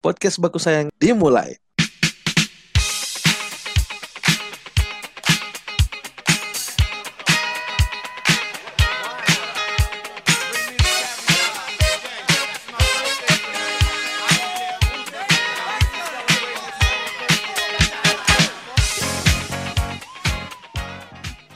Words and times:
Podcast 0.00 0.40
Baku 0.40 0.56
Sayang 0.56 0.88
dimulai. 0.96 1.60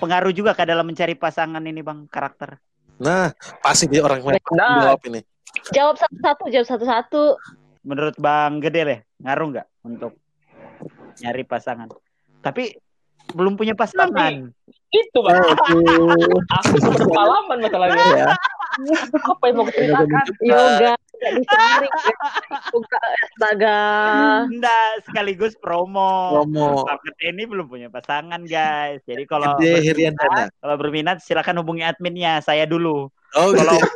pengaruh 0.04 0.36
juga 0.36 0.52
ke 0.52 0.68
dalam 0.68 0.84
mencari 0.84 1.16
pasangan 1.16 1.64
ini 1.64 1.80
bang 1.80 2.04
karakter. 2.12 2.60
Nah, 3.00 3.32
pasti 3.64 3.88
dia 3.88 4.04
orang 4.04 4.20
yang 4.20 4.36
Nah. 4.52 4.92
jawab 4.92 5.00
ini. 5.08 5.20
Jawab 5.72 5.96
satu-satu, 5.96 6.44
jawab 6.52 6.66
satu-satu. 6.68 7.22
Menurut 7.84 8.16
bang 8.16 8.64
Gede 8.64 8.80
deh 8.88 9.00
ngaruh 9.20 9.46
nggak 9.52 9.68
untuk 9.84 10.16
nyari 11.20 11.44
pasangan? 11.44 11.92
Tapi 12.40 12.72
belum 13.36 13.60
punya 13.60 13.76
pasangan. 13.76 14.48
Itu 14.88 15.18
bang. 15.20 15.44
Aku 15.44 16.74
tuh 16.80 16.90
berpengalaman 16.96 17.58
masalahnya. 17.60 18.04
Ya. 18.16 18.34
Apa 19.28 19.44
yang 19.52 19.56
mau 19.60 19.68
ceritakan? 19.68 20.24
Yoga 20.42 20.92
tidak 20.96 21.32
dicari. 21.40 21.88
Yoga 22.72 23.00
astaga. 23.20 23.80
Nggak 24.48 24.88
sekaligus 25.04 25.52
promo. 25.60 26.42
Promo. 26.42 26.88
Gede 27.04 27.36
ini 27.36 27.44
belum 27.44 27.68
punya 27.68 27.88
pasangan 27.92 28.42
guys. 28.48 29.04
Jadi 29.04 29.28
kalau 29.28 29.60
berminat, 29.60 30.50
kalau 30.56 30.76
berminat 30.80 31.16
silakan 31.20 31.60
hubungi 31.60 31.84
adminnya 31.84 32.40
saya 32.40 32.64
dulu. 32.64 33.12
Oh, 33.34 33.50
gitu. 33.50 33.60
Kalau 33.60 33.76
ya. 33.76 33.86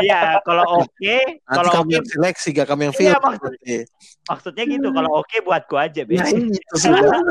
Iya 0.00 0.38
kalau 0.40 0.64
oke 0.80 1.16
Nanti 1.44 1.44
kalau 1.46 1.70
kamu 1.70 1.84
oke 1.84 1.94
yang 1.94 2.06
seleksi, 2.06 2.48
gak 2.50 2.66
kamu 2.66 2.80
yang 2.82 2.94
Iya, 2.94 3.00
filter. 3.00 3.22
maksud- 3.22 3.44
nanti. 3.54 3.76
maksudnya 4.24 4.64
gitu 4.66 4.88
kalau 4.90 5.10
oke 5.14 5.36
buatku 5.40 5.74
aja 5.76 6.00
Nah, 6.02 6.10
Bang. 6.16 6.28
ini 6.32 6.56
itu 6.56 6.76
sih. 6.76 6.90
Bang. 6.90 7.24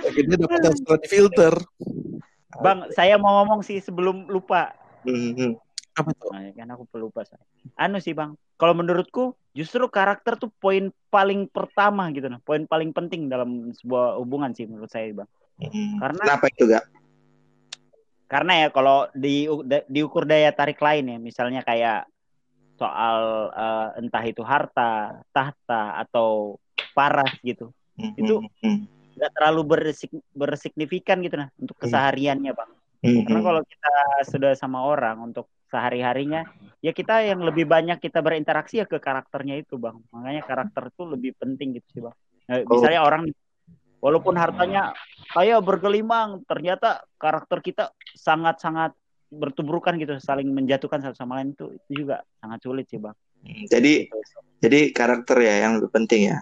Dia 0.00 0.36
dapat 0.40 0.60
yang 0.62 0.76
setelah 0.76 0.98
difilter. 1.00 1.54
Bang 2.56 2.78
saya 2.90 3.14
mau 3.16 3.42
ngomong 3.42 3.60
sih 3.60 3.78
sebelum 3.78 4.26
lupa. 4.26 4.72
Mhm. 5.02 5.56
Apa 5.92 6.10
tuh? 6.14 6.30
Nah, 6.30 6.54
kan 6.54 6.68
aku 6.70 6.84
pelupa 6.86 7.24
saya. 7.24 7.42
Anu 7.74 7.98
sih 7.98 8.12
bang, 8.12 8.32
kalau 8.54 8.72
menurutku 8.72 9.34
justru 9.50 9.82
karakter 9.86 10.38
tuh 10.38 10.46
poin 10.54 10.88
paling 11.08 11.50
pertama 11.50 12.06
gitu 12.08 12.30
nah, 12.30 12.38
poin 12.38 12.62
paling 12.64 12.94
penting 12.94 13.26
dalam 13.26 13.74
sebuah 13.74 14.14
hubungan 14.16 14.54
sih 14.54 14.64
menurut 14.64 14.86
saya 14.86 15.10
bang. 15.10 15.28
Mhm. 15.58 15.98
Karena 15.98 16.22
Kenapa 16.24 16.46
itu 16.48 16.64
gak? 16.66 16.84
Karena 18.30 18.52
ya 18.62 18.68
kalau 18.70 19.10
di 19.10 19.50
diukur 19.90 20.22
daya 20.22 20.54
tarik 20.54 20.78
lain 20.78 21.10
ya, 21.10 21.18
misalnya 21.18 21.66
kayak 21.66 22.06
soal 22.78 23.50
eh, 23.52 23.88
entah 24.00 24.24
itu 24.24 24.40
harta, 24.40 25.20
tahta 25.34 25.98
atau 26.00 26.56
paras 26.94 27.34
gitu, 27.42 27.74
Itu- 28.16 28.46
Mhm. 28.64 28.88
nggak 29.20 29.30
terlalu 29.36 29.62
bersig- 29.68 30.24
bersignifikan 30.32 31.20
gitu 31.20 31.36
nah 31.36 31.50
untuk 31.60 31.76
Hmm. 31.76 31.84
kesehariannya 31.84 32.52
bang. 32.56 32.70
Mhm. 33.04 33.20
Karena 33.28 33.40
kalau 33.44 33.62
kita 33.68 33.92
sudah 34.24 34.52
sama 34.56 34.80
orang 34.80 35.20
untuk 35.20 35.50
sehari-harinya, 35.68 36.48
ya 36.80 36.90
kita 36.90 37.20
yang 37.22 37.44
lebih 37.44 37.68
banyak 37.68 38.00
kita 38.00 38.24
berinteraksi 38.24 38.80
ya 38.80 38.86
ke 38.88 38.96
karakternya 38.96 39.60
itu, 39.60 39.76
Bang. 39.76 40.00
Makanya 40.10 40.42
karakter 40.42 40.88
itu 40.88 41.02
lebih 41.04 41.32
penting 41.36 41.76
gitu 41.78 41.88
sih, 41.92 42.00
Bang. 42.02 42.16
Nah, 42.48 42.56
Oh. 42.64 42.74
misalnya 42.74 43.00
orang 43.04 43.22
walaupun 44.00 44.34
hartanya 44.36 44.96
kaya 45.30 45.60
bergelimang, 45.60 46.42
ternyata 46.48 47.04
karakter 47.20 47.60
kita 47.62 47.84
sangat-sangat 48.16 48.96
bertubrukan 49.30 49.94
gitu, 50.00 50.18
saling 50.18 50.50
menjatuhkan 50.50 50.98
satu 50.98 51.14
sama 51.14 51.38
lain 51.38 51.54
itu 51.54 51.70
itu 51.70 52.02
juga 52.04 52.26
sangat 52.42 52.58
sulit 52.66 52.90
sih, 52.90 52.98
Bang. 52.98 53.14
Mhm. 53.46 53.70
Jadi 53.70 53.92
jadi 54.60 54.80
karakter 54.90 55.36
ya 55.40 55.54
yang 55.68 55.78
lebih 55.78 55.94
penting 55.94 56.34
ya. 56.34 56.38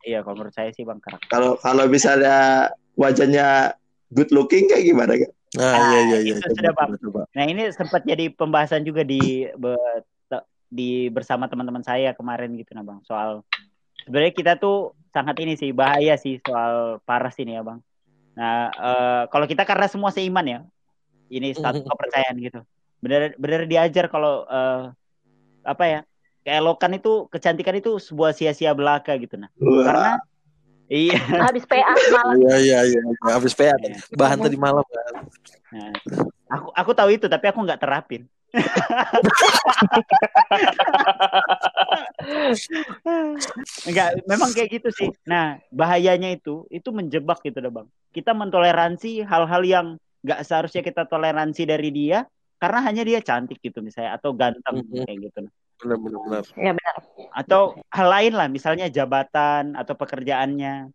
Iya, 0.00 0.24
kalau 0.24 0.40
menurut 0.40 0.54
saya 0.54 0.70
sih, 0.72 0.86
Bang, 0.86 1.02
karakter. 1.02 1.28
Kalau 1.28 1.60
kalau 1.60 1.84
misalnya 1.90 2.70
wajahnya 2.96 3.76
good 4.14 4.32
looking 4.32 4.70
kayak 4.70 4.86
gimana 4.86 5.12
gak? 5.18 5.32
Nah, 5.58 5.74
Ah, 5.76 5.82
iya, 5.90 6.00
iya, 6.06 6.18
iya. 6.30 6.34
itu 6.38 6.46
sudah, 6.54 6.72
Bang. 6.72 6.94
coba, 6.94 7.02
coba. 7.02 7.22
Nah, 7.36 7.44
ini 7.44 7.62
sempat 7.74 8.06
jadi 8.06 8.30
pembahasan 8.32 8.86
juga 8.86 9.02
di 9.02 9.44
be- 9.58 10.06
te- 10.30 10.46
di 10.70 11.10
bersama 11.10 11.50
teman-teman 11.50 11.82
saya 11.82 12.14
kemarin 12.14 12.54
gitu 12.56 12.72
nah, 12.72 12.86
Bang, 12.86 13.02
soal 13.04 13.42
sebenarnya 14.06 14.32
kita 14.32 14.52
tuh 14.56 14.94
sangat 15.10 15.36
ini 15.42 15.58
sih 15.58 15.70
bahaya 15.74 16.14
sih 16.14 16.38
soal 16.42 17.02
paras 17.02 17.34
ini 17.42 17.58
ya, 17.58 17.62
Bang. 17.66 17.82
Nah, 18.38 18.70
eh, 18.70 19.22
kalau 19.28 19.46
kita 19.46 19.66
karena 19.66 19.86
semua 19.90 20.14
seiman 20.14 20.46
ya. 20.46 20.60
Ini 21.30 21.54
satu 21.54 21.86
kepercayaan 21.86 22.36
gitu. 22.42 22.60
Benar 22.98 23.38
benar 23.38 23.62
diajar 23.70 24.10
kalau 24.10 24.46
eh, 24.46 24.82
apa 25.66 25.84
ya? 25.86 26.00
Keelokan 26.40 26.96
itu, 26.96 27.28
kecantikan 27.28 27.76
itu 27.76 28.00
sebuah 28.00 28.32
sia-sia 28.32 28.72
belaka 28.72 29.12
gitu 29.20 29.36
nah. 29.36 29.52
Wah, 29.60 29.84
Karena 29.84 30.12
iya, 30.88 31.20
Habis 31.52 31.68
PA 31.68 31.94
semalam. 32.00 32.34
Iya, 32.40 32.56
iya, 32.64 32.78
iya. 32.88 33.00
Habis 33.28 33.52
PA. 33.52 33.76
Iya. 33.76 34.00
Bahan 34.16 34.38
tadi 34.40 34.56
malam 34.56 34.82
kan. 34.82 35.14
Nah, 35.70 35.92
aku 36.48 36.68
aku 36.72 36.90
tahu 36.96 37.10
itu 37.12 37.28
tapi 37.28 37.46
aku 37.52 37.60
nggak 37.60 37.78
terapin. 37.78 38.24
Enggak, 43.86 44.08
memang 44.26 44.50
kayak 44.52 44.70
gitu 44.80 44.88
sih. 44.92 45.08
Nah, 45.26 45.58
bahayanya 45.70 46.34
itu 46.34 46.66
itu 46.68 46.90
menjebak 46.90 47.40
gitu 47.46 47.58
dah, 47.62 47.72
Bang. 47.72 47.88
Kita 48.10 48.34
mentoleransi 48.34 49.22
hal-hal 49.24 49.62
yang 49.64 49.86
nggak 50.20 50.40
seharusnya 50.44 50.82
kita 50.84 51.08
toleransi 51.08 51.64
dari 51.64 51.88
dia 51.88 52.28
karena 52.60 52.84
hanya 52.84 53.00
dia 53.08 53.24
cantik 53.24 53.56
gitu 53.64 53.80
misalnya 53.80 54.20
atau 54.20 54.36
ganteng 54.36 54.84
Mhm. 54.84 55.08
kayak 55.08 55.18
gitu. 55.32 55.40
Benar, 55.80 55.96
benar, 55.96 56.20
benar. 56.20 56.44
Ya 56.60 56.72
benar. 56.76 56.96
Atau 57.32 57.80
hal 57.88 58.08
lain 58.12 58.32
lah, 58.36 58.48
misalnya 58.52 58.92
jabatan 58.92 59.72
atau 59.72 59.96
pekerjaannya 59.96 60.92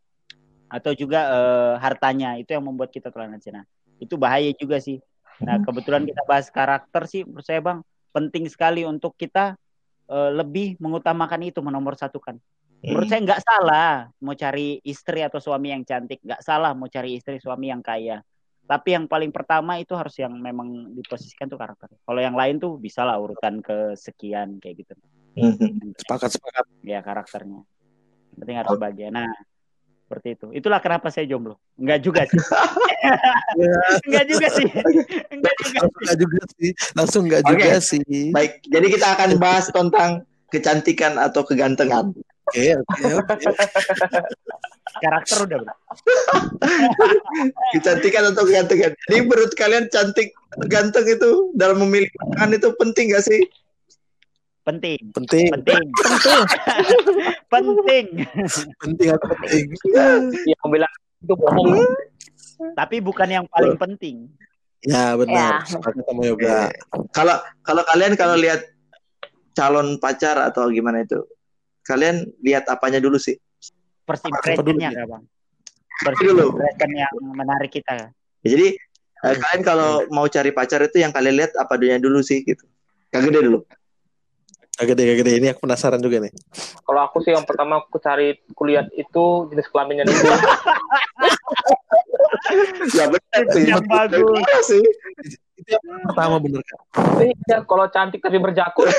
atau 0.69 0.91
juga 0.93 1.19
eh, 1.33 1.73
hartanya 1.81 2.37
itu 2.37 2.53
yang 2.53 2.61
membuat 2.61 2.93
kita 2.93 3.09
toleransi. 3.09 3.49
Nah, 3.49 3.65
itu 3.97 4.13
bahaya 4.13 4.53
juga 4.53 4.77
sih. 4.77 5.01
Nah, 5.43 5.59
kebetulan 5.59 6.07
kita 6.07 6.21
bahas 6.23 6.47
karakter 6.47 7.03
sih, 7.09 7.27
menurut 7.27 7.43
saya 7.43 7.59
bang 7.59 7.79
penting 8.15 8.47
sekali 8.47 8.87
untuk 8.87 9.17
kita 9.19 9.59
eh, 10.07 10.31
lebih 10.31 10.79
mengutamakan 10.79 11.43
itu 11.43 11.59
menomor 11.59 11.99
satukan. 11.99 12.39
Menurut 12.85 13.09
saya 13.09 13.21
nggak 13.25 13.41
salah 13.41 13.89
mau 14.21 14.37
cari 14.37 14.77
istri 14.85 15.25
atau 15.25 15.41
suami 15.41 15.73
yang 15.73 15.81
cantik, 15.81 16.21
nggak 16.21 16.41
salah 16.45 16.77
mau 16.77 16.85
cari 16.85 17.17
istri 17.17 17.41
suami 17.41 17.73
yang 17.73 17.81
kaya. 17.81 18.21
Tapi 18.65 18.97
yang 18.97 19.05
paling 19.05 19.29
pertama 19.29 19.77
itu 19.77 19.93
harus 19.93 20.13
yang 20.17 20.33
memang 20.37 20.93
diposisikan 20.93 21.49
tuh 21.49 21.57
karakter. 21.57 21.89
Kalau 22.01 22.21
yang 22.21 22.33
lain 22.33 22.57
tuh 22.57 22.77
bisa 22.81 23.05
lah 23.05 23.17
urutan 23.17 23.61
kesekian 23.61 24.57
kayak 24.57 24.85
gitu. 24.85 24.93
Mhm. 25.37 25.93
Sepakat, 25.97 26.29
sepakat. 26.33 26.65
Ya 26.81 27.01
karakternya. 27.05 27.61
Penting 28.37 28.57
harus 28.57 28.73
bahagia. 28.77 29.13
Nah, 29.13 29.29
seperti 30.05 30.37
itu. 30.37 30.47
Itulah 30.53 30.77
kenapa 30.77 31.09
saya 31.09 31.25
jomblo. 31.25 31.57
Enggak 31.81 31.99
juga 32.05 32.21
sih. 32.29 32.37
Enggak 34.05 34.25
juga 34.29 34.47
sih. 34.53 34.67
Enggak 35.33 35.55
juga. 35.57 35.77
Langsung 35.81 35.97
nggak 36.05 36.17
juga 36.21 36.41
sih. 36.53 36.69
Langsung 36.93 37.21
nggak 37.25 37.41
Oke. 37.41 37.49
juga 37.49 37.73
sih. 37.81 38.05
Baik, 38.29 38.53
jadi 38.69 38.87
kita 38.93 39.07
akan 39.17 39.29
bahas 39.41 39.65
tentang 39.73 40.21
kecantikan 40.53 41.17
atau 41.17 41.41
kegantengan. 41.41 42.13
Oke, 42.45 42.77
oke, 42.77 43.05
oke. 43.25 43.33
Karakter 45.01 45.37
udah, 45.49 45.57
Bro. 45.65 45.73
Kecantikan 47.75 48.23
atau 48.31 48.45
kegantengan. 48.45 48.93
Jadi 49.09 49.17
menurut 49.25 49.51
kalian 49.57 49.89
cantik 49.89 50.31
ganteng 50.69 51.09
itu 51.09 51.51
dalam 51.57 51.81
memilih 51.83 52.07
pasangan 52.15 52.55
itu 52.55 52.69
penting 52.77 53.11
gak 53.11 53.25
sih? 53.25 53.41
Penting. 54.65 54.99
Penting, 55.13 55.45
Penting. 55.53 55.83
Penting. 55.93 56.33
Penting. 57.53 58.05
penting 58.81 59.07
atau 59.13 59.27
penting. 59.37 59.65
Yang 60.49 60.67
bilang 60.73 60.93
itu 61.21 61.33
bohong. 61.37 61.85
Tapi 62.73 62.97
bukan 62.97 63.29
yang 63.29 63.45
paling 63.45 63.77
penting. 63.77 64.25
Ya, 64.81 65.13
benar. 65.13 65.61
Ya. 65.61 65.81
Sama 65.81 66.23
Yoga. 66.25 66.73
Kalau 67.13 67.35
kalau 67.61 67.83
kalian 67.85 68.17
kalau 68.17 68.35
lihat 68.41 68.65
calon 69.53 70.01
pacar 70.01 70.41
atau 70.41 70.73
gimana 70.73 71.05
itu, 71.05 71.21
kalian 71.85 72.25
lihat 72.41 72.65
apanya 72.65 72.97
dulu 72.97 73.21
sih? 73.21 73.37
First 74.05 74.25
Apa 74.25 74.41
impression-nya, 74.41 74.89
dulu, 74.93 74.97
Kak, 75.01 75.05
Bang. 75.09 75.23
First 75.95 76.21
Dulu. 76.21 76.45
impression 76.53 76.91
yang 76.93 77.13
menarik 77.33 77.71
kita. 77.73 77.93
Ya, 78.45 78.47
jadi 78.57 78.67
eh, 79.25 79.35
kalian 79.41 79.61
kalau 79.65 80.05
mau 80.13 80.29
cari 80.29 80.53
pacar 80.53 80.85
itu 80.85 81.01
yang 81.01 81.09
kalian 81.09 81.35
lihat 81.41 81.51
apa 81.57 81.73
dunia 81.79 81.97
dulu 81.97 82.21
sih 82.21 82.45
gitu? 82.45 82.65
Kagak 83.09 83.31
deh 83.33 83.41
dulu. 83.45 83.65
Agak 84.75 84.99
deh, 84.99 85.07
agak 85.07 85.23
deh. 85.23 85.35
Ini 85.39 85.47
aku 85.55 85.63
penasaran 85.63 86.03
juga 86.03 86.19
nih. 86.19 86.31
Kalau 86.83 87.01
aku 87.07 87.23
sih 87.23 87.31
yang 87.31 87.47
pertama 87.47 87.79
aku 87.79 87.95
cari 88.03 88.35
kuliah 88.51 88.83
itu 88.95 89.47
jenis 89.47 89.67
kelaminnya 89.71 90.03
dulu. 90.03 90.35
Ya 92.91 93.05
benar 93.07 93.43
sih. 93.55 93.63
Yang 93.71 93.85
bagus. 93.87 94.35
Iya 94.35 94.57
sih. 94.67 94.83
Itu 95.55 95.69
yang 95.71 96.03
pertama 96.11 96.35
bener 96.43 96.59
kan? 96.67 96.79
Iya, 97.23 97.57
kalau 97.63 97.87
cantik 97.87 98.19
tapi 98.19 98.35
berjakut, 98.35 98.91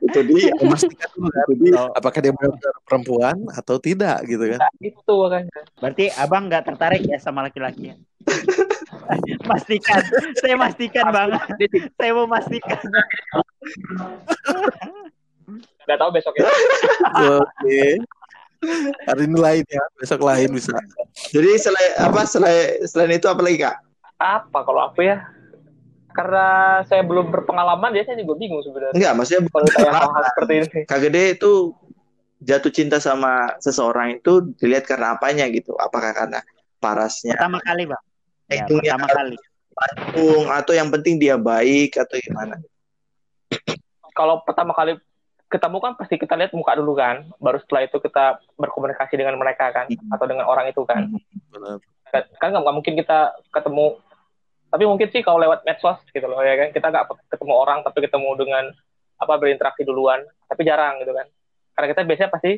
Itu 0.00 0.20
dia. 0.24 0.50
Memastikan 0.56 1.08
dulu 1.12 1.28
kan. 1.28 1.44
Itu 1.44 1.54
dia. 1.60 1.82
Apakah 1.92 2.18
dia 2.24 2.32
benar 2.32 2.56
perempuan 2.88 3.36
atau 3.52 3.76
tidak 3.76 4.24
gitu 4.24 4.56
kan? 4.56 4.60
gitu 4.80 5.12
makanya. 5.20 5.52
Berarti 5.76 6.04
abang 6.16 6.48
nggak 6.48 6.64
tertarik 6.64 7.04
ya 7.04 7.20
sama 7.20 7.44
laki-laki 7.44 7.92
ya? 7.92 7.96
pastikan, 9.50 10.02
saya 10.38 10.54
pastikan 10.56 11.04
bang. 11.10 11.30
Saya 11.98 12.10
mau 12.14 12.26
pastikan. 12.30 12.78
Nggak 15.86 15.98
tahu 15.98 16.10
besok 16.14 16.34
ya. 16.38 16.46
Oke. 17.38 17.82
Hari 19.10 19.26
ini 19.26 19.38
lain 19.38 19.64
ya, 19.66 19.82
besok 19.98 20.22
lain 20.22 20.48
bisa. 20.54 20.74
Jadi 21.34 21.50
selain 21.58 21.92
apa 21.98 22.22
selain 22.22 22.78
selain 22.86 23.18
itu 23.18 23.26
apa 23.26 23.42
lagi 23.42 23.58
kak? 23.58 23.76
Apa 24.22 24.58
kalau 24.62 24.86
aku 24.86 25.02
ya? 25.02 25.26
Karena 26.12 26.78
saya 26.86 27.02
belum 27.02 27.32
berpengalaman, 27.32 27.96
ya 27.96 28.04
saya 28.04 28.20
juga 28.20 28.36
bingung 28.36 28.60
sebenarnya. 28.62 28.94
Enggak, 28.94 29.12
maksudnya 29.16 29.40
Kalau 29.48 29.64
ditanya 29.64 29.92
hal-hal 29.96 30.22
seperti 30.28 30.52
ini. 30.52 30.68
Kak 30.84 31.00
Gede 31.08 31.22
itu 31.40 31.52
jatuh 32.42 32.72
cinta 32.74 32.96
sama 33.00 33.56
seseorang 33.58 34.20
itu 34.20 34.52
dilihat 34.60 34.84
karena 34.84 35.16
apanya 35.16 35.48
gitu? 35.48 35.72
Apakah 35.80 36.12
karena 36.12 36.44
parasnya, 36.78 37.34
Pertama 37.34 37.58
kali, 37.64 37.88
Bang. 37.88 38.02
Ya, 38.52 38.64
actingnya, 38.64 38.94
pertama 38.94 39.08
kali. 39.08 39.36
panggung, 39.72 40.44
atau 40.52 40.72
yang 40.76 40.88
penting 40.92 41.16
dia 41.16 41.40
baik 41.40 41.96
atau 41.96 42.16
gimana? 42.20 42.60
Kalau 44.12 44.44
pertama 44.44 44.76
kali 44.76 45.00
ketemu 45.52 45.76
kan 45.84 45.92
pasti 46.00 46.16
kita 46.16 46.36
lihat 46.36 46.52
muka 46.56 46.72
dulu 46.76 46.96
kan. 46.96 47.28
Baru 47.36 47.60
setelah 47.60 47.84
itu 47.84 47.96
kita 48.00 48.40
berkomunikasi 48.56 49.16
dengan 49.20 49.36
mereka 49.36 49.68
kan. 49.72 49.88
Atau 50.12 50.24
dengan 50.28 50.48
orang 50.48 50.68
itu 50.68 50.80
kan. 50.88 51.12
Benar. 51.52 51.80
Kan 52.08 52.22
kan 52.40 52.48
nggak 52.52 52.62
nggak 52.64 52.76
mungkin 52.76 52.94
kita 52.96 53.18
ketemu. 53.52 54.00
Tapi 54.72 54.84
mungkin 54.88 55.08
sih 55.12 55.20
kalau 55.20 55.40
lewat 55.40 55.68
medsos 55.68 56.00
gitu 56.12 56.24
loh 56.24 56.40
ya 56.40 56.56
kan. 56.56 56.68
Kita 56.72 56.88
nggak 56.88 57.04
ketemu 57.32 57.52
orang 57.52 57.84
tapi 57.84 57.98
ketemu 58.04 58.30
dengan 58.40 58.64
apa 59.20 59.34
berinteraksi 59.36 59.84
duluan. 59.84 60.24
Tapi 60.48 60.60
jarang 60.64 61.00
gitu 61.04 61.12
kan. 61.12 61.28
Karena 61.76 61.86
kita 61.92 62.00
biasanya 62.04 62.30
pasti 62.32 62.52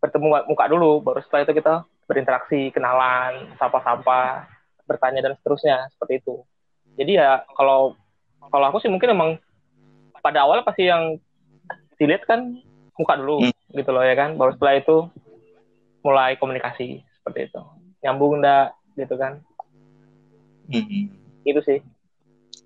bertemu 0.00 0.26
muka 0.48 0.64
dulu. 0.68 1.04
Baru 1.04 1.20
setelah 1.20 1.44
itu 1.44 1.52
kita 1.56 1.74
berinteraksi, 2.08 2.72
kenalan, 2.72 3.52
sapa-sapa, 3.60 4.48
bertanya 4.88 5.20
dan 5.20 5.36
seterusnya 5.36 5.92
seperti 5.92 6.24
itu. 6.24 6.40
Jadi 6.96 7.20
ya 7.20 7.44
kalau 7.52 7.92
kalau 8.48 8.66
aku 8.72 8.80
sih 8.80 8.88
mungkin 8.88 9.12
emang 9.12 9.30
pada 10.24 10.48
awal 10.48 10.64
pasti 10.64 10.88
yang 10.88 11.20
dilihat 12.00 12.24
kan 12.24 12.58
muka 12.96 13.14
dulu 13.20 13.44
Hmm. 13.44 13.54
gitu 13.76 13.90
loh 13.92 14.02
ya 14.02 14.16
kan. 14.16 14.34
Baru 14.40 14.56
setelah 14.56 14.80
itu 14.80 14.96
mulai 16.00 16.40
komunikasi 16.40 17.04
seperti 17.20 17.52
itu. 17.52 17.60
Nyambung 18.00 18.40
enggak 18.40 18.72
gitu 18.96 19.14
kan. 19.20 19.44
Hmm. 20.72 21.12
Itu 21.44 21.60
sih. 21.62 21.78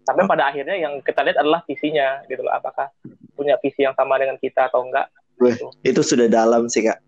Sampai 0.03 0.27
pada 0.27 0.51
akhirnya 0.51 0.75
yang 0.79 0.99
kita 1.03 1.23
lihat 1.23 1.39
adalah 1.43 1.63
visinya 1.67 2.23
gitu 2.31 2.43
loh. 2.47 2.55
Apakah 2.55 2.91
punya 3.35 3.59
visi 3.59 3.83
yang 3.83 3.95
sama 3.99 4.17
dengan 4.23 4.39
kita 4.39 4.71
atau 4.71 4.87
enggak. 4.87 5.11
Weh, 5.43 5.59
itu 5.83 6.01
sudah 6.03 6.31
dalam 6.31 6.71
sih 6.71 6.87
kak. 6.87 7.03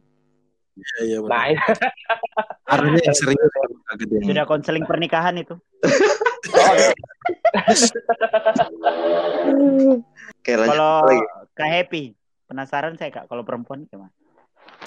Iya, 0.75 0.99
iya 1.07 1.19
benar. 1.23 1.31
Nah, 1.31 1.45
Artinya 2.67 3.01
yang 3.07 3.15
serius 3.15 3.53
Gede. 3.99 4.17
Sudah 4.27 4.45
konseling 4.45 4.85
pernikahan 4.85 5.35
itu. 5.39 5.55
Oke, 10.35 10.53
lanjut 10.55 10.71
Kalau 10.75 10.95
lagi. 11.09 11.19
Kak 11.55 11.69
Happy, 11.71 12.03
penasaran 12.51 12.95
saya 12.99 13.11
Kak, 13.15 13.27
kalau 13.31 13.47
perempuan 13.47 13.87
gimana? 13.89 14.13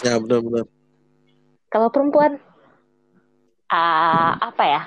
Ya 0.04 0.20
benar-benar. 0.20 0.68
Kalau 1.68 1.90
perempuan, 1.92 2.40
ah, 3.72 4.38
apa 4.40 4.64
ya? 4.64 4.82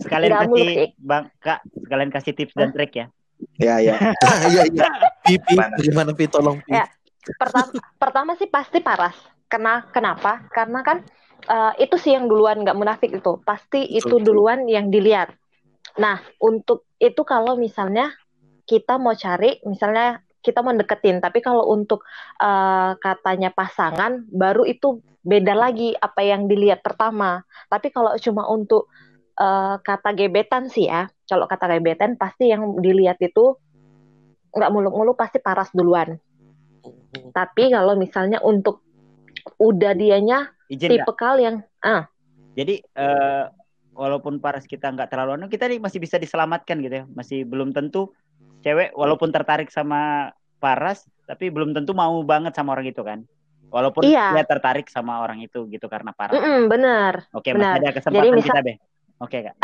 Sekalian 0.00 0.48
muluk 0.48 0.58
kasih 0.58 0.66
sih. 0.66 0.88
Bang 0.98 1.24
Kak, 1.38 1.60
sekalian 1.86 2.10
kasih 2.10 2.32
tips 2.34 2.54
dan 2.56 2.70
trik 2.74 2.92
ya. 2.94 3.06
Ya 3.56 3.80
ya. 3.80 3.94
Iya 4.52 4.62
iya. 4.68 4.86
Pipi, 5.24 5.54
Mana? 5.56 5.76
bagaimana 5.76 6.10
Pi? 6.16 6.24
Tolong 6.26 6.58
Pi. 6.64 6.74
Ya. 6.74 6.84
Pertama, 7.36 7.70
pertama 8.00 8.30
sih 8.40 8.48
pasti 8.48 8.80
paras. 8.80 9.14
Kena, 9.50 9.86
kenapa? 9.92 10.46
Karena 10.54 10.80
kan 10.80 11.04
eh, 11.46 11.72
itu 11.84 11.96
sih 11.96 12.12
yang 12.16 12.26
duluan 12.28 12.62
nggak 12.64 12.76
munafik 12.78 13.10
itu. 13.14 13.40
Pasti 13.44 13.86
itu 13.88 14.20
duluan 14.20 14.66
yang 14.66 14.88
dilihat. 14.92 15.32
Nah, 15.98 16.20
untuk 16.38 16.86
itu 17.00 17.22
kalau 17.24 17.56
misalnya 17.56 18.12
kita 18.68 19.00
mau 19.00 19.16
cari, 19.16 19.58
misalnya 19.66 20.22
kita 20.40 20.64
mau 20.64 20.72
deketin, 20.72 21.20
tapi 21.20 21.44
kalau 21.44 21.68
untuk 21.68 22.04
eh, 22.40 22.92
katanya 23.00 23.52
pasangan, 23.52 24.24
baru 24.30 24.64
itu 24.66 25.00
beda 25.20 25.52
lagi 25.52 25.92
apa 25.96 26.24
yang 26.24 26.48
dilihat 26.48 26.80
pertama. 26.80 27.44
Tapi 27.68 27.92
kalau 27.92 28.16
cuma 28.20 28.48
untuk 28.48 28.88
eh, 29.36 29.76
kata 29.80 30.16
gebetan 30.16 30.68
sih 30.68 30.88
ya, 30.88 31.08
kalau 31.28 31.46
kata 31.46 31.78
gebetan 31.78 32.16
pasti 32.16 32.50
yang 32.50 32.80
dilihat 32.80 33.20
itu 33.20 33.56
nggak 34.50 34.70
muluk-muluk 34.72 35.14
pasti 35.14 35.38
paras 35.38 35.70
duluan. 35.70 36.18
Tapi 37.30 37.70
kalau 37.70 37.94
misalnya 37.98 38.42
untuk 38.42 38.82
udah 39.60 39.92
dianya 39.92 40.48
Izin 40.72 40.88
tipe 40.96 41.12
kal 41.14 41.36
yang 41.36 41.60
ah 41.84 42.08
Jadi 42.56 42.82
eh, 42.82 43.44
walaupun 43.94 44.40
paras 44.40 44.64
kita 44.66 44.90
nggak 44.90 45.12
terlalu 45.12 45.38
anu, 45.38 45.46
kita 45.46 45.68
nih 45.70 45.78
masih 45.78 46.02
bisa 46.02 46.18
diselamatkan 46.18 46.80
gitu 46.82 46.94
ya. 46.94 47.04
Masih 47.14 47.46
belum 47.46 47.70
tentu 47.70 48.10
cewek 48.64 48.90
walaupun 48.96 49.30
tertarik 49.30 49.70
sama 49.70 50.32
paras, 50.58 51.06
tapi 51.28 51.48
belum 51.52 51.72
tentu 51.76 51.94
mau 51.94 52.18
banget 52.26 52.56
sama 52.56 52.74
orang 52.74 52.90
itu 52.90 53.00
kan. 53.04 53.22
Walaupun 53.70 54.02
Iya. 54.02 54.34
dia 54.34 54.44
tertarik 54.44 54.90
sama 54.90 55.22
orang 55.22 55.46
itu 55.46 55.62
gitu 55.70 55.86
karena 55.86 56.10
paras. 56.10 56.42
bener. 56.66 57.30
Oke, 57.30 57.54
benar. 57.54 57.78
masih 57.78 57.80
ada 57.86 57.90
kesempatan 57.94 58.34
misal- 58.34 58.50
kita, 58.50 58.60
Be. 58.66 58.74
Oke, 59.20 59.44
Kak. 59.44 59.54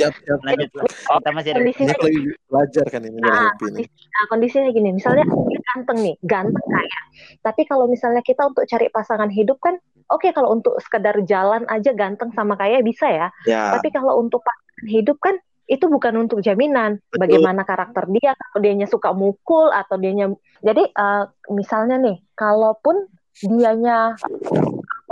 Siap 0.00 0.12
siap. 0.24 0.40
Lanjut. 0.40 0.72
Kita 0.72 1.30
masih 1.36 1.50
ada 1.52 1.60
Kondisinya 1.60 1.92
Ini 1.92 2.00
lagi 2.00 2.22
belajar 2.48 2.84
kan 2.88 3.00
ini 3.04 3.18
Ah, 3.28 3.52
Happy 3.52 3.66
nih. 3.68 3.84
Nah, 3.84 4.24
kondisinya 4.32 4.70
gini, 4.72 4.88
misalnya 4.96 5.24
dia 5.28 5.60
ganteng 5.68 5.98
nih, 6.00 6.16
ganteng 6.24 6.64
kaya. 6.64 7.00
Tapi 7.44 7.62
kalau 7.68 7.84
misalnya 7.92 8.24
kita 8.24 8.48
untuk 8.48 8.64
cari 8.64 8.88
pasangan 8.88 9.28
hidup 9.28 9.60
kan, 9.60 9.76
oke 10.08 10.24
kalau 10.32 10.56
untuk 10.56 10.80
sekedar 10.80 11.20
jalan 11.28 11.68
aja 11.68 11.92
ganteng 11.92 12.32
sama 12.32 12.56
kaya 12.56 12.80
bisa 12.80 13.04
ya. 13.04 13.28
Ya. 13.44 13.76
Tapi 13.76 13.92
kalau 13.92 14.16
untuk 14.16 14.40
pasangan 14.40 14.88
hidup 14.88 15.20
kan 15.20 15.36
itu 15.68 15.88
bukan 15.92 16.26
untuk 16.26 16.40
jaminan 16.40 16.96
Betul. 17.12 17.20
bagaimana 17.20 17.68
karakter 17.68 18.08
dia, 18.16 18.32
kalau 18.32 18.64
dianya 18.64 18.88
suka 18.88 19.12
mukul 19.12 19.68
atau 19.68 20.00
dianya. 20.00 20.32
Jadi 20.64 20.88
eh, 20.88 21.24
misalnya 21.52 22.00
nih, 22.00 22.16
kalaupun 22.32 23.12
dianya 23.44 24.16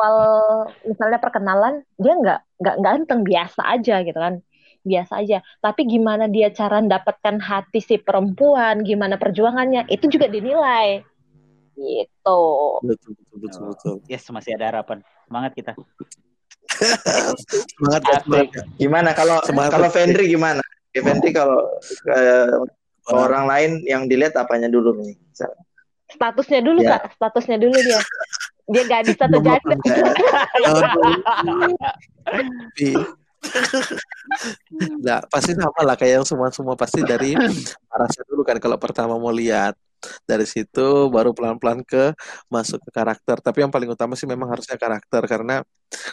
awal 0.00 0.32
misalnya 0.82 1.20
perkenalan 1.20 1.84
dia 1.96 2.14
nggak 2.16 2.40
nggak 2.58 2.76
ganteng 2.80 3.20
biasa 3.22 3.60
aja 3.68 4.00
gitu 4.02 4.16
kan 4.16 4.40
biasa 4.80 5.20
aja 5.20 5.38
tapi 5.60 5.84
gimana 5.84 6.24
dia 6.24 6.48
cara 6.50 6.80
mendapatkan 6.80 7.36
hati 7.36 7.84
si 7.84 8.00
perempuan 8.00 8.80
gimana 8.80 9.20
perjuangannya 9.20 9.84
itu 9.88 10.08
juga 10.08 10.26
dinilai 10.26 11.04
gitu 11.76 12.40
Betul 12.80 13.12
betul 13.16 13.36
betul 13.40 13.62
betul. 13.72 13.94
Yes, 14.04 14.24
masih 14.28 14.52
ada 14.56 14.68
harapan. 14.68 15.00
Semangat 15.24 15.52
kita. 15.56 15.72
Semangat 17.76 18.02
ya, 18.04 18.18
semangat. 18.20 18.48
Gimana 18.76 19.10
kalau 19.12 19.38
Semangat. 19.44 19.72
kalau 19.76 19.88
Fendri 19.88 20.28
gimana? 20.28 20.60
Ya, 20.92 21.00
Fendri 21.00 21.32
kalau 21.32 21.60
eh, 22.08 22.52
orang 23.08 23.44
lain 23.48 23.70
yang 23.84 24.04
dilihat 24.08 24.36
apanya 24.36 24.68
dulu 24.68 24.92
nih? 25.00 25.16
Misalnya. 25.16 25.64
statusnya 26.10 26.60
dulu 26.60 26.82
Ya. 26.82 26.98
kak 26.98 27.14
statusnya 27.14 27.56
dulu 27.62 27.76
dia 27.78 28.00
dia 28.70 28.84
gadis 28.86 29.18
atau 29.18 29.40
janda. 29.42 29.74
Nah, 35.00 35.18
pasti 35.32 35.56
sama 35.56 35.80
lah 35.82 35.96
kayak 35.96 36.22
yang 36.22 36.26
semua-semua 36.28 36.76
pasti 36.76 37.00
dari 37.00 37.32
parasnya 37.88 38.22
dulu 38.28 38.44
kan 38.44 38.60
kalau 38.60 38.76
pertama 38.76 39.16
mau 39.16 39.32
lihat 39.32 39.74
dari 40.24 40.48
situ 40.48 41.12
baru 41.12 41.36
pelan-pelan 41.36 41.84
ke 41.84 42.12
masuk 42.52 42.80
ke 42.84 42.90
karakter. 42.92 43.40
Tapi 43.40 43.64
yang 43.64 43.72
paling 43.72 43.90
utama 43.92 44.16
sih 44.16 44.28
memang 44.28 44.48
harusnya 44.52 44.76
karakter 44.76 45.24
karena 45.24 45.64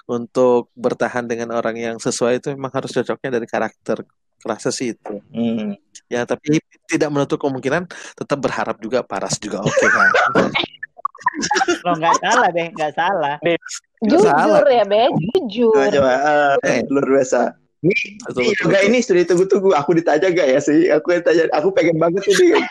untuk 0.09 0.71
bertahan 0.73 1.27
dengan 1.27 1.53
orang 1.53 1.75
yang 1.77 1.95
sesuai 1.99 2.41
itu 2.41 2.47
memang 2.55 2.71
harus 2.73 2.91
cocoknya 2.95 3.39
dari 3.39 3.47
karakter. 3.47 4.03
Kerasa 4.37 4.69
sih 4.69 4.93
itu. 4.93 5.17
Hmm. 5.33 5.73
Ya, 6.07 6.23
tapi 6.23 6.61
tidak 6.87 7.09
menutup 7.09 7.41
kemungkinan 7.41 7.89
tetap 8.15 8.37
berharap 8.39 8.77
juga 8.79 9.01
paras 9.03 9.35
juga 9.41 9.59
oke 9.65 9.85
kan. 9.89 10.09
Lo 11.85 11.91
nggak 11.97 12.15
salah, 12.23 12.49
Be. 12.53 12.63
Nggak 12.73 12.93
salah. 12.95 13.35
jujur 14.05 14.29
salah. 14.29 14.61
ya 14.69 14.85
be 14.85 15.09
jujur 15.33 15.73
Coba, 15.73 15.89
coba. 15.89 16.13
Eh, 16.61 16.85
luar 16.89 17.05
biasa. 17.09 17.57
Ini, 17.77 17.93
ini 18.41 18.57
juga 18.57 18.77
ini 18.81 18.97
sudah 19.05 19.21
tunggu-tunggu. 19.29 19.69
Aku 19.77 19.93
ditanya 19.93 20.33
gak 20.33 20.49
ya 20.49 20.57
sih? 20.57 20.89
Aku 20.89 21.13
yang 21.13 21.21
tanya. 21.21 21.45
Aku 21.53 21.69
pengen 21.69 22.01
banget 22.01 22.25
ini. 22.25 22.57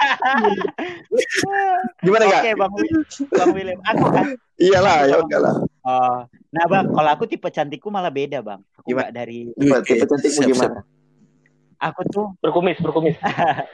Gimana 2.04 2.26
Oke, 2.26 2.34
gak? 2.34 2.42
Bang 2.58 2.72
William. 2.74 3.02
Bang 3.30 3.54
William. 3.54 3.78
Aku 3.86 4.04
kan. 4.10 4.26
Iyalah, 4.58 5.06
ya 5.06 5.16
enggak 5.22 5.40
lah. 5.46 5.54
Oh. 5.86 6.18
Nah, 6.50 6.64
Bang, 6.66 6.90
kalau 6.90 7.10
aku 7.14 7.24
tipe 7.30 7.46
cantikku 7.54 7.86
malah 7.86 8.10
beda, 8.10 8.42
Bang. 8.42 8.66
Aku 8.82 8.90
Gimana? 8.90 9.14
dari 9.14 9.46
Oke, 9.54 9.94
tipe 9.94 10.10
cantikmu 10.10 10.42
siap, 10.42 10.50
gimana? 10.50 10.80
aku 11.76 12.00
tuh 12.08 12.26
berkumis, 12.42 12.80
berkumis. 12.82 13.14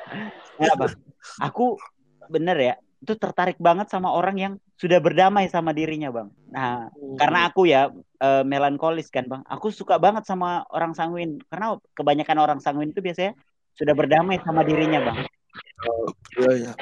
Enggak, 0.60 0.74
Bang. 0.76 0.92
Aku 1.40 1.80
bener 2.28 2.56
ya, 2.60 2.74
itu 3.02 3.18
tertarik 3.18 3.58
banget 3.58 3.90
sama 3.90 4.14
orang 4.14 4.36
yang 4.38 4.52
sudah 4.78 5.02
berdamai 5.02 5.50
sama 5.50 5.74
dirinya, 5.74 6.14
Bang. 6.14 6.30
Nah, 6.54 6.86
karena 7.18 7.50
aku 7.50 7.66
ya 7.66 7.90
eh, 8.22 8.44
melankolis 8.46 9.10
kan, 9.10 9.26
Bang. 9.26 9.42
Aku 9.50 9.74
suka 9.74 9.98
banget 9.98 10.22
sama 10.22 10.62
orang 10.70 10.94
sanguin 10.94 11.42
karena 11.50 11.74
kebanyakan 11.98 12.38
orang 12.38 12.58
sanguin 12.62 12.94
itu 12.94 13.02
biasanya 13.02 13.34
sudah 13.74 13.94
berdamai 13.98 14.38
sama 14.46 14.62
dirinya, 14.62 15.02
Bang. 15.02 15.18
Iya, 16.38 16.50
iya. 16.54 16.72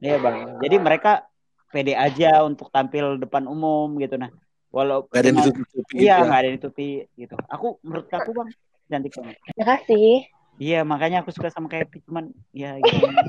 Iya, 0.00 0.16
Bang. 0.24 0.36
Jadi 0.64 0.76
mereka 0.80 1.28
pede 1.68 1.92
aja 1.92 2.40
untuk 2.48 2.72
tampil 2.72 3.20
depan 3.20 3.44
umum 3.44 3.92
gitu 4.00 4.16
nah. 4.16 4.32
Walau 4.72 5.08
Gak 5.08 5.24
ada 5.24 5.28
yang 5.32 5.40
ditutupi 5.40 5.94
Iya, 5.96 6.16
gitu. 6.20 6.26
nggak 6.28 6.38
ada 6.40 6.46
yang 6.48 6.56
ditutupi 6.56 6.88
gitu. 7.16 7.36
Aku 7.52 7.76
menurut 7.84 8.08
aku, 8.08 8.30
Bang, 8.32 8.48
cantik 8.88 9.12
banget. 9.20 9.36
makasih 9.52 10.28
Iya, 10.58 10.82
makanya 10.82 11.22
aku 11.22 11.30
suka 11.30 11.54
sama 11.54 11.70
kayak 11.70 11.86
cuman 12.02 12.34
ya 12.50 12.74
gimana. 12.82 13.22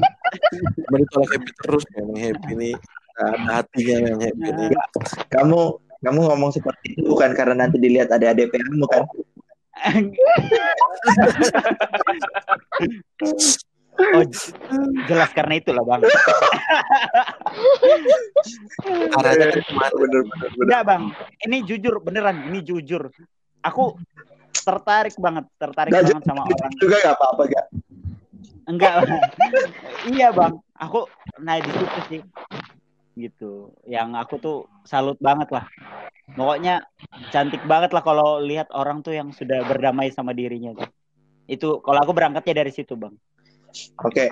Cuman 0.89 1.01
happy 1.05 1.51
terus 1.62 1.86
memang 1.93 2.17
happy 2.17 2.51
nih 2.57 2.74
ada 3.21 3.62
hatinya 3.62 3.95
yang 4.09 4.17
happy 4.17 4.50
nih. 4.50 4.69
Kamu 5.29 5.77
kamu 6.01 6.19
ngomong 6.25 6.50
seperti 6.50 6.98
itu 6.98 7.05
bukan 7.05 7.38
karena 7.38 7.65
nanti 7.65 7.77
dilihat 7.77 8.09
adik-adik 8.09 8.50
kamu 8.50 8.86
kan? 8.89 9.05
oh, 14.00 14.25
jelas 15.05 15.29
karena 15.38 15.53
itulah 15.62 15.86
bang. 15.86 16.01
Arahnya 19.13 19.45
kan 19.53 19.63
bener 19.93 20.21
bener. 20.25 20.50
Enggak 20.57 20.83
bang, 20.83 21.03
ini 21.45 21.57
jujur 21.63 22.01
beneran, 22.01 22.50
ini 22.50 22.59
jujur. 22.65 23.13
Aku 23.63 24.00
tertarik 24.63 25.15
banget, 25.17 25.45
tertarik 25.57 25.91
Nggak, 25.91 26.03
banget 26.11 26.23
sama 26.27 26.41
orang. 26.45 26.71
Juga 26.77 26.95
gak 27.01 27.15
apa-apa 27.15 27.41
gak? 27.49 27.67
Enggak, 28.69 28.93
iya 30.13 30.29
bang. 30.29 30.53
Aku 30.79 31.09
naik 31.41 31.65
di 31.65 31.73
situ 31.73 31.99
sih, 32.07 32.21
gitu. 33.17 33.73
Yang 33.83 34.09
aku 34.15 34.35
tuh 34.39 34.57
salut 34.87 35.17
banget 35.19 35.49
lah. 35.51 35.65
Pokoknya 36.37 36.85
cantik 37.33 37.65
banget 37.65 37.91
lah 37.91 38.05
kalau 38.05 38.39
lihat 38.39 38.69
orang 38.71 39.01
tuh 39.01 39.17
yang 39.17 39.33
sudah 39.33 39.65
berdamai 39.65 40.13
sama 40.13 40.31
dirinya 40.31 40.77
tuh. 40.77 40.89
Itu 41.49 41.81
kalau 41.81 42.05
aku 42.05 42.13
berangkatnya 42.13 42.61
dari 42.63 42.71
situ 42.71 42.93
bang. 42.93 43.13
Oke. 44.05 44.29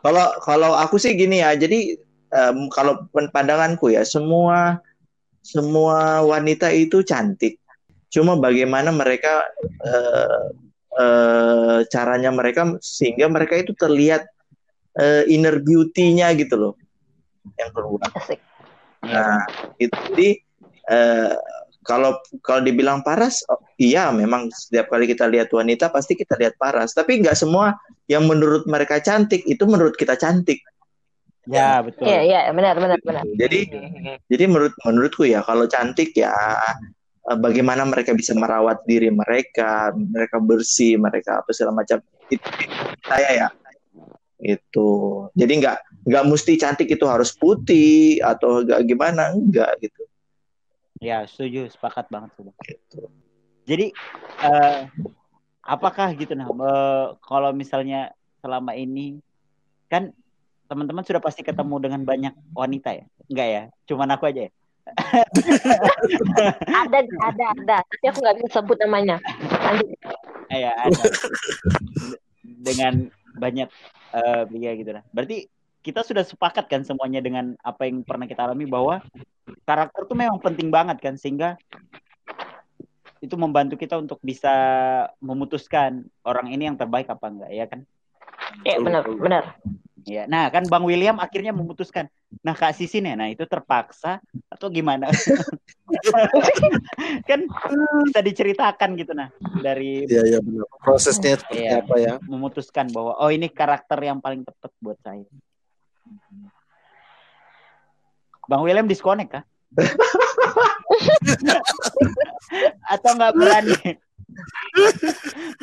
Kalau 0.00 0.26
kalau 0.40 0.70
aku 0.76 0.96
sih 0.96 1.12
gini 1.16 1.44
ya. 1.44 1.52
Jadi 1.52 2.00
em, 2.32 2.58
kalau 2.72 3.04
pandanganku 3.12 3.92
ya 3.92 4.02
semua 4.04 4.80
semua 5.44 6.24
wanita 6.24 6.72
itu 6.72 7.04
cantik. 7.04 7.60
Cuma 8.14 8.38
bagaimana 8.38 8.94
mereka 8.94 9.42
eh, 9.82 10.46
eh, 11.02 11.78
caranya 11.90 12.30
mereka 12.30 12.78
sehingga 12.78 13.26
mereka 13.26 13.58
itu 13.58 13.74
terlihat 13.74 14.22
eh, 15.02 15.26
inner 15.34 15.58
beauty-nya 15.58 16.30
gitu 16.38 16.54
loh 16.54 16.74
yang 17.58 17.74
keluar. 17.74 18.06
Asik. 18.14 18.38
Nah, 19.02 19.42
itu 19.82 19.98
jadi 20.14 20.28
eh, 20.86 21.34
kalau 21.84 22.16
kalau 22.40 22.64
dibilang 22.64 23.02
paras, 23.04 23.44
oh, 23.50 23.60
iya 23.76 24.08
memang 24.14 24.48
setiap 24.48 24.88
kali 24.88 25.04
kita 25.10 25.28
lihat 25.28 25.52
wanita 25.52 25.90
pasti 25.90 26.14
kita 26.14 26.38
lihat 26.38 26.54
paras. 26.54 26.94
Tapi 26.94 27.18
nggak 27.18 27.34
semua 27.34 27.74
yang 28.06 28.30
menurut 28.30 28.64
mereka 28.70 29.02
cantik 29.02 29.42
itu 29.44 29.66
menurut 29.66 29.98
kita 29.98 30.14
cantik. 30.14 30.62
Ya 31.44 31.84
betul. 31.84 32.08
Iya, 32.08 32.20
iya, 32.24 32.40
benar, 32.56 32.80
benar, 32.80 32.96
benar. 33.04 33.20
Jadi 33.36 33.68
jadi 34.32 34.44
menurut 34.48 34.72
menurutku 34.80 35.28
ya 35.28 35.44
kalau 35.44 35.68
cantik 35.68 36.16
ya 36.16 36.32
eh, 37.30 37.38
bagaimana 37.38 37.84
mereka 37.88 38.12
bisa 38.12 38.32
merawat 38.36 38.84
diri 38.84 39.08
mereka, 39.08 39.92
mereka 39.96 40.36
bersih, 40.40 41.00
mereka 41.00 41.40
apa 41.40 41.50
segala 41.52 41.84
macam. 41.84 42.00
Itu 42.28 42.48
saya 43.04 43.30
ya 43.32 43.48
itu. 44.44 44.88
Jadi 45.32 45.52
nggak 45.64 45.78
nggak 46.04 46.24
mesti 46.28 46.52
cantik 46.60 46.88
itu 46.92 47.04
harus 47.08 47.32
putih 47.32 48.20
atau 48.20 48.60
nggak 48.60 48.84
gimana 48.84 49.32
enggak 49.32 49.72
gitu. 49.80 50.04
Ya 51.00 51.24
setuju, 51.24 51.68
sepakat 51.72 52.12
banget 52.12 52.30
tuh 52.36 52.48
bang. 52.48 52.56
gitu. 52.64 53.00
Jadi 53.64 53.86
eh, 54.44 54.80
apakah 55.64 56.12
gitu 56.12 56.36
nah 56.36 56.48
eh, 56.48 57.06
kalau 57.24 57.50
misalnya 57.56 58.12
selama 58.44 58.76
ini 58.76 59.18
kan 59.88 60.12
teman-teman 60.68 61.04
sudah 61.04 61.20
pasti 61.20 61.40
ketemu 61.40 61.76
dengan 61.80 62.00
banyak 62.04 62.34
wanita 62.52 62.92
ya? 62.92 63.04
Enggak 63.32 63.48
ya? 63.48 63.62
Cuman 63.88 64.08
aku 64.12 64.28
aja 64.28 64.48
ya? 64.48 64.52
Ada, 66.84 66.98
ada, 67.04 67.44
ada. 67.56 67.76
Tapi 67.88 68.04
aku 68.10 68.18
nggak 68.20 68.36
bisa 68.40 68.48
sebut 68.60 68.78
namanya. 68.84 69.16
Lanjut. 69.64 69.88
Eh, 70.52 70.60
ya 70.68 70.72
ada. 70.76 71.02
dengan 72.44 73.08
banyak 73.36 73.68
pria 74.48 74.70
gitu 74.78 74.90
lah. 74.94 75.02
Berarti 75.10 75.48
kita 75.84 76.00
sudah 76.00 76.24
sepakat 76.24 76.64
kan 76.70 76.80
semuanya 76.80 77.20
dengan 77.20 77.52
apa 77.60 77.84
yang 77.84 78.00
pernah 78.00 78.24
kita 78.24 78.48
alami 78.48 78.64
bahwa 78.64 79.04
karakter 79.68 80.08
tuh 80.08 80.16
memang 80.16 80.40
penting 80.40 80.72
banget 80.72 80.96
kan 81.00 81.14
sehingga 81.20 81.60
itu 83.20 83.36
membantu 83.36 83.76
kita 83.76 84.00
untuk 84.00 84.20
bisa 84.20 84.52
memutuskan 85.20 86.04
orang 86.24 86.52
ini 86.52 86.68
yang 86.68 86.76
terbaik 86.76 87.08
apa 87.08 87.26
enggak 87.28 87.50
ya 87.52 87.64
kan? 87.68 87.80
Iya, 88.64 88.76
benar, 88.80 89.02
benar. 89.08 89.44
Ya. 90.04 90.28
Nah, 90.28 90.52
kan 90.52 90.68
Bang 90.68 90.84
William 90.84 91.16
akhirnya 91.16 91.56
memutuskan. 91.56 92.12
Nah, 92.44 92.52
Kak 92.52 92.76
Sisin 92.76 93.08
ya, 93.08 93.16
nah 93.16 93.32
itu 93.32 93.48
terpaksa 93.48 94.20
atau 94.52 94.68
gimana? 94.68 95.08
kan 97.28 97.40
bisa 98.04 98.20
diceritakan 98.20 99.00
gitu 99.00 99.16
nah 99.16 99.32
dari 99.64 100.04
Iya, 100.04 100.22
iya 100.28 100.38
benar. 100.44 100.68
Prosesnya 100.84 101.40
seperti 101.40 101.64
Iya. 101.64 101.80
apa 101.80 101.96
ya? 101.96 102.14
memutuskan 102.28 102.92
bahwa 102.92 103.16
oh 103.16 103.32
ini 103.32 103.48
karakter 103.48 103.96
yang 104.04 104.20
paling 104.20 104.44
tepat 104.44 104.68
buat 104.84 105.00
saya. 105.00 105.24
Bang 108.44 108.60
William 108.60 108.84
disconnect 108.84 109.40
kah? 109.40 109.44
Atau 112.92 113.10
nggak 113.16 113.32
berani 113.34 113.76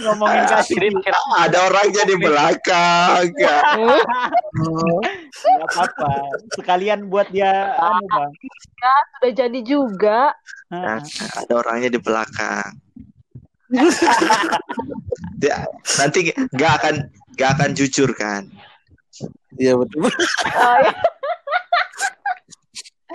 ngomongin 0.02 0.44
kasih? 0.48 0.76
Mikir, 0.80 1.14
Ada 1.38 1.58
orangnya 1.68 2.04
di 2.08 2.16
belakang. 2.18 3.28
ya. 3.38 3.58
Gak 5.42 5.68
apa-apa. 5.72 6.12
Sekalian 6.56 7.08
buat 7.12 7.28
dia 7.30 7.76
anu 7.78 8.06
bang. 8.08 8.32
Sudah 9.20 9.32
jadi 9.34 9.60
juga. 9.64 10.34
Nah, 10.72 11.00
ada 11.38 11.54
orangnya 11.54 11.90
di 11.92 12.00
belakang. 12.00 12.72
Dia, 15.40 15.64
nanti 16.00 16.32
nggak 16.36 16.74
akan 16.84 16.96
nggak 17.40 17.50
akan 17.56 17.70
jujur 17.72 18.12
kan? 18.16 18.48
Iya 19.56 19.76
betul. 19.80 20.08
Oh, 20.08 20.78
iya. 20.84 20.94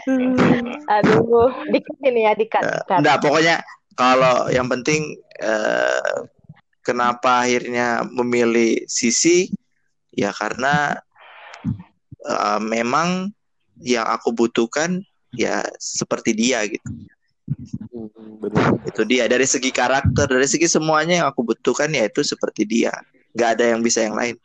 Aduh, 1.00 1.50
dikat 1.74 1.98
ini 2.06 2.30
ya, 2.30 2.32
dikat, 2.38 2.62
dikat. 2.62 2.98
Enggak, 3.02 3.18
pokoknya 3.18 3.58
kalau 3.96 4.52
yang 4.52 4.68
penting 4.68 5.16
eh, 5.40 6.16
kenapa 6.84 7.48
akhirnya 7.48 8.04
memilih 8.06 8.84
sisi 8.86 9.48
ya 10.12 10.30
karena 10.30 11.00
eh, 12.22 12.60
memang 12.60 13.32
yang 13.80 14.06
aku 14.06 14.32
butuhkan 14.32 15.00
ya 15.36 15.64
seperti 15.76 16.32
dia 16.32 16.64
gitu. 16.64 16.88
Hmm, 17.92 18.40
benar. 18.40 18.74
Itu 18.88 19.02
dia 19.04 19.28
dari 19.28 19.44
segi 19.44 19.70
karakter, 19.70 20.26
dari 20.26 20.48
segi 20.48 20.66
semuanya 20.66 21.24
yang 21.24 21.28
aku 21.28 21.44
butuhkan 21.44 21.92
ya 21.92 22.08
itu 22.08 22.24
seperti 22.24 22.64
dia. 22.64 22.92
Gak 23.36 23.60
ada 23.60 23.76
yang 23.76 23.84
bisa 23.84 24.04
yang 24.04 24.16
lain. 24.16 24.36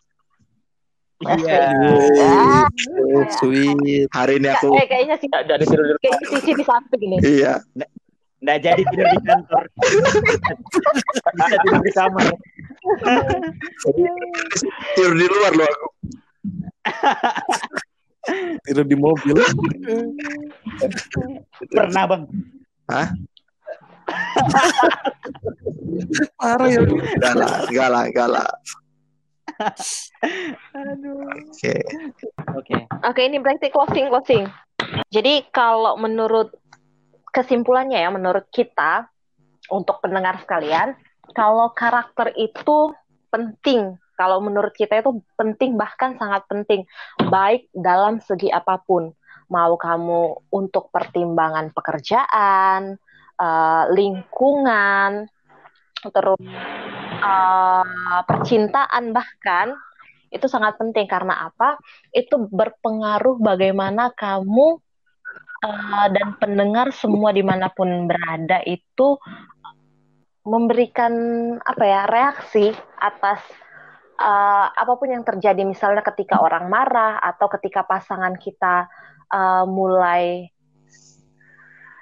Iya. 1.22 1.70
Ah, 1.70 2.65
Oh, 2.98 3.24
sweet. 3.38 4.10
Hari 4.10 4.41
ini 4.41 4.50
aku 4.50 4.74
eh 4.74 4.86
kayaknya 4.89 5.15
sih 5.22 5.29
dari 5.29 5.63
kayaknya 5.70 6.27
sisi 6.34 6.51
di 6.58 6.65
samping 6.65 7.01
ini. 7.05 7.17
iya 7.22 7.62
Nggak 8.42 8.58
jadi 8.66 8.82
tidur 8.90 9.06
di 9.06 9.20
kantor. 9.22 9.64
Bisa 11.38 11.58
tidur 11.62 11.82
di 11.86 11.92
kamar. 11.94 12.26
tidur 14.98 15.14
di 15.14 15.26
luar 15.30 15.52
loh 15.54 15.68
aku. 15.70 15.88
Tidur 18.66 18.86
di 18.90 18.98
mobil. 18.98 19.38
Pernah 21.70 22.04
bang. 22.10 22.24
Parah 26.42 26.68
ya. 26.68 26.82
Enggak 26.82 27.36
lah, 27.38 27.54
enggak 27.70 27.90
lah, 27.94 28.04
enggak 28.10 28.30
lah. 28.30 28.50
Aduh. 30.74 31.30
Oke. 31.30 31.76
Oke. 32.58 32.76
Oke, 33.06 33.22
ini 33.22 33.38
berarti 33.38 33.70
closing 33.70 34.10
closing. 34.10 34.50
Jadi 35.14 35.46
kalau 35.54 35.96
menurut 36.02 36.58
kesimpulannya 37.32 37.98
ya, 37.98 38.12
menurut 38.12 38.48
kita 38.52 39.08
untuk 39.72 40.04
pendengar 40.04 40.38
sekalian, 40.44 40.94
kalau 41.32 41.72
karakter 41.72 42.36
itu 42.36 42.92
penting. 43.32 43.96
Kalau 44.20 44.38
menurut 44.38 44.76
kita 44.78 45.02
itu 45.02 45.18
penting 45.34 45.80
bahkan 45.80 46.14
sangat 46.20 46.46
penting, 46.46 46.86
baik 47.32 47.72
dalam 47.74 48.22
segi 48.22 48.54
apa 48.54 48.78
pun. 48.78 49.10
Mau 49.50 49.74
kamu 49.76 50.52
untuk 50.54 50.94
pertimbangan 50.94 51.74
pekerjaan, 51.74 53.02
eh, 53.42 53.84
lingkungan, 53.98 55.26
terus 56.06 56.38
eh, 57.22 58.22
percintaan 58.30 59.10
bahkan 59.10 59.74
itu 60.32 60.48
sangat 60.48 60.80
penting 60.80 61.10
karena 61.10 61.52
apa? 61.52 61.82
Itu 62.14 62.48
berpengaruh 62.48 63.42
bagaimana 63.42 64.16
kamu 64.16 64.80
eh, 65.62 66.08
dan 66.13 66.27
pendengar 66.41 66.89
semua 66.94 67.30
di 67.34 67.46
mana 67.46 67.70
pun 67.72 68.10
berada 68.10 68.62
itu 68.65 69.18
memberikan 70.41 71.13
apa 71.62 71.84
ya 71.86 72.01
reaksi 72.10 72.74
atas 72.98 73.41
eh, 74.18 74.65
apa 74.74 74.94
pun 74.98 75.10
yang 75.13 75.25
terjadi. 75.25 75.62
Misalnya 75.65 76.01
ketika 76.01 76.41
orang 76.41 76.70
marah 76.70 77.22
atau 77.22 77.48
ketika 77.50 77.86
pasangan 77.86 78.36
kita 78.38 78.89
eh, 79.30 79.65
mulai 79.70 80.50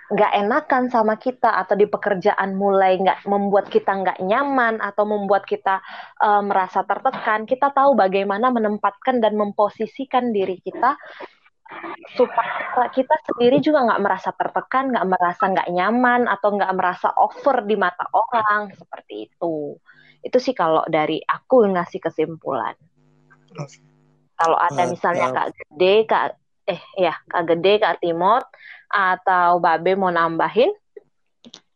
nggak 0.10 0.34
enakan 0.42 0.90
sama 0.90 1.22
kita 1.22 1.54
atau 1.54 1.78
di 1.78 1.86
pekerjaan 1.86 2.58
mulai 2.58 2.98
nggak 2.98 3.30
membuat 3.30 3.70
kita 3.70 3.94
nggak 3.94 4.18
nyaman 4.26 4.82
atau 4.82 5.06
membuat 5.06 5.46
kita 5.46 5.86
eh, 6.18 6.42
merasa 6.42 6.82
tertekan 6.82 7.46
kita 7.46 7.70
tahu 7.70 7.94
bagaimana 7.94 8.50
menempatkan 8.50 9.22
dan 9.22 9.38
memposisikan 9.38 10.34
diri 10.34 10.58
kita 10.66 10.98
supaya 12.18 12.90
kita 12.90 13.14
sendiri 13.30 13.62
juga 13.62 13.86
nggak 13.86 14.02
merasa 14.02 14.34
tertekan, 14.34 14.90
nggak 14.92 15.08
merasa 15.08 15.44
nggak 15.46 15.70
nyaman 15.70 16.26
atau 16.26 16.50
nggak 16.58 16.74
merasa 16.76 17.14
over 17.16 17.64
di 17.66 17.76
mata 17.78 18.06
orang 18.12 18.74
seperti 18.74 19.30
itu. 19.30 19.78
Itu 20.20 20.38
sih 20.42 20.58
kalau 20.58 20.84
dari 20.90 21.22
aku 21.24 21.70
ngasih 21.70 22.02
kesimpulan. 22.02 22.76
Kalau 24.40 24.56
ada 24.56 24.88
misalnya 24.88 25.36
Kak 25.36 25.52
Gede, 25.54 25.96
Kak 26.08 26.26
eh 26.70 26.82
ya 26.96 27.14
Kak 27.28 27.44
Gede, 27.56 27.80
Kak 27.82 28.00
Timot 28.00 28.46
atau 28.90 29.60
Babe 29.62 29.96
mau 30.00 30.10
nambahin? 30.10 30.72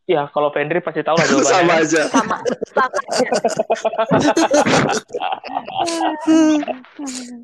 Ya, 0.04 0.28
kalau 0.36 0.52
Fendri 0.52 0.84
pasti 0.84 1.00
tahu 1.00 1.16
lah 1.16 1.24
jawabannya. 1.32 1.48
Sama 1.48 1.80
aja. 1.80 2.02
Sama, 2.12 2.36
sama. 2.76 3.00
Kesimpulan 3.40 4.20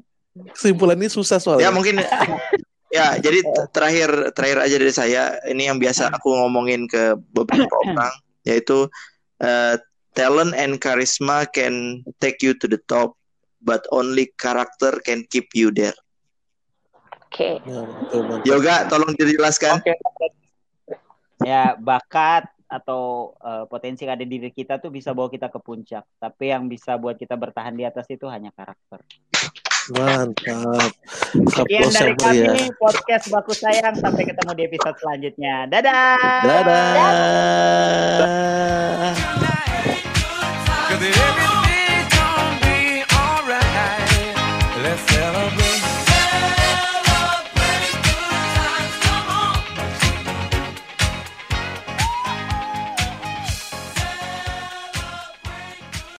ini 0.53 1.08
susah 1.10 1.38
Ya 1.38 1.44
soalnya. 1.44 1.72
mungkin 1.72 2.00
ya 2.98 3.18
jadi 3.22 3.39
terakhir 3.70 4.34
terakhir 4.34 4.58
aja 4.65 4.75
dari 4.82 4.94
saya 4.94 5.24
ini 5.46 5.70
yang 5.70 5.77
biasa 5.77 6.10
aku 6.10 6.34
ngomongin 6.34 6.89
ke 6.89 7.13
beberapa 7.34 7.70
orang 7.86 8.13
yaitu 8.44 8.89
eh, 9.39 9.77
talent 10.18 10.58
and 10.58 10.82
charisma 10.82 11.46
can 11.53 12.01
take 12.18 12.41
you 12.41 12.58
to 12.58 12.65
the 12.65 12.82
top 12.89 13.13
but 13.62 13.86
only 13.94 14.32
character 14.39 14.98
can 15.06 15.22
keep 15.29 15.51
you 15.53 15.70
there. 15.70 15.96
Oke. 17.29 17.62
Ya, 17.62 17.82
betul, 17.86 18.22
betul. 18.25 18.46
Yoga 18.48 18.75
tolong 18.89 19.13
dijelaskan. 19.13 19.84
Oke. 19.86 19.94
ya 21.39 21.72
bakat 21.79 22.51
atau 22.70 23.34
eh, 23.41 23.63
potensi 23.65 24.03
yang 24.06 24.13
ada 24.13 24.25
di 24.27 24.38
diri 24.38 24.51
kita 24.53 24.77
tuh 24.77 24.94
bisa 24.94 25.15
bawa 25.15 25.32
kita 25.32 25.48
ke 25.50 25.58
puncak 25.58 26.03
tapi 26.22 26.51
yang 26.53 26.68
bisa 26.70 27.00
buat 27.01 27.18
kita 27.18 27.34
bertahan 27.34 27.74
di 27.74 27.82
atas 27.88 28.06
itu 28.12 28.27
hanya 28.27 28.51
karakter 28.53 29.01
Mantap. 29.93 30.91
sekian 31.34 31.89
dari 31.89 32.13
meriah. 32.17 32.53
kami 32.53 32.69
podcast 32.77 33.25
baku 33.34 33.53
sayang 33.58 33.96
sampai 33.98 34.24
ketemu 34.29 34.51
di 34.53 34.63
episode 34.69 34.98
selanjutnya 35.01 35.65
dadah 35.69 36.41
Dadah. 36.46 37.08